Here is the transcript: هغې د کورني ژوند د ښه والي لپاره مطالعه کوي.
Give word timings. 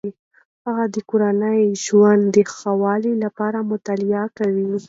هغې 0.65 0.85
د 0.95 0.97
کورني 1.09 1.59
ژوند 1.83 2.23
د 2.35 2.37
ښه 2.53 2.71
والي 2.83 3.13
لپاره 3.23 3.67
مطالعه 3.71 4.25
کوي. 4.37 4.69